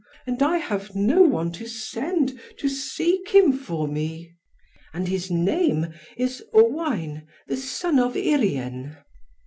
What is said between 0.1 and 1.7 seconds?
And I have no one to